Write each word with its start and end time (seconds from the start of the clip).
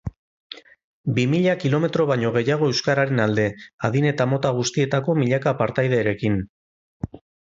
Bi 1.17 1.25
mila 1.33 1.51
kilometro 1.63 2.07
baino 2.11 2.31
gehiago 2.37 2.69
euskararen 2.71 3.21
alde, 3.25 3.45
adin 3.89 4.07
eta 4.13 4.27
mota 4.31 4.53
guztietako 4.61 5.15
milaka 5.21 5.55
partaiderekin. 5.61 6.41